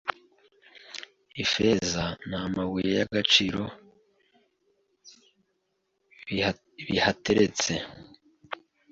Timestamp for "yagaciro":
2.99-3.63